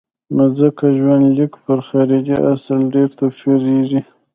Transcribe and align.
نو 0.35 0.43
ځکه 0.59 0.85
ژوندلیک 0.97 1.53
پر 1.65 1.79
خارجي 1.87 2.35
اصل 2.53 2.79
ډېر 2.93 3.09
توپیرېږي. 3.19 4.01